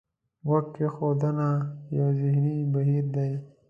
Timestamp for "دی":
3.15-3.31